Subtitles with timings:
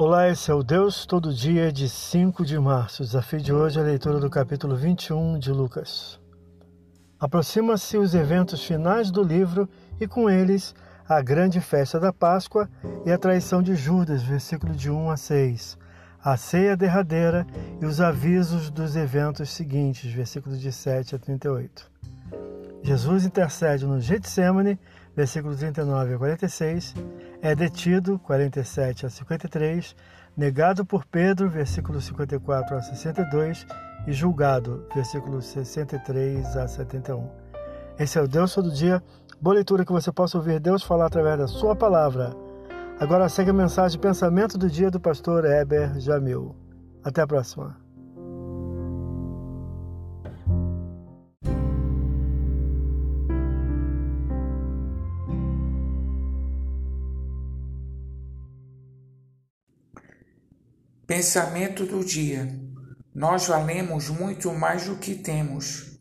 [0.00, 3.02] Olá, esse é o Deus Todo Dia de 5 de março.
[3.02, 6.20] O desafio de hoje é a leitura do capítulo 21 de Lucas.
[7.18, 9.68] Aproxima-se os eventos finais do livro
[10.00, 10.72] e com eles
[11.08, 12.70] a grande festa da Páscoa
[13.04, 15.76] e a traição de Judas, versículo de 1 a 6,
[16.22, 17.44] a ceia derradeira
[17.82, 21.90] e os avisos dos eventos seguintes, versículos de 7 a 38.
[22.84, 24.78] Jesus intercede no Getsemane,
[25.18, 26.94] versículos 39 a 46,
[27.42, 29.96] é detido, 47 a 53,
[30.36, 33.66] negado por Pedro, versículos 54 a 62,
[34.06, 37.28] e julgado, versículos 63 a 71.
[37.98, 39.02] Esse é o Deus Todo Dia,
[39.40, 42.32] boa leitura que você possa ouvir Deus falar através da sua palavra.
[43.00, 46.54] Agora segue a mensagem Pensamento do Dia do pastor Heber Jamil.
[47.02, 47.87] Até a próxima.
[61.08, 62.54] Pensamento do dia.
[63.14, 65.98] Nós valemos muito mais do que temos.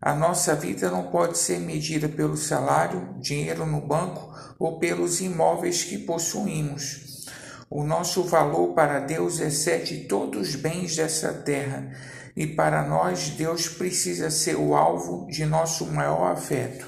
[0.00, 5.82] A nossa vida não pode ser medida pelo salário, dinheiro no banco ou pelos imóveis
[5.82, 7.26] que possuímos.
[7.68, 11.90] O nosso valor para Deus excede todos os bens dessa terra
[12.36, 16.86] e para nós Deus precisa ser o alvo de nosso maior afeto.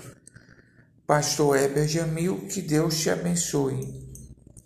[1.05, 4.14] Pastor Heber Jamil, que Deus te abençoe.